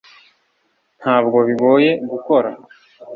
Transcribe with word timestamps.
ntabwo 0.99 1.37
bigoye 1.47 1.91
gukora 2.11 2.49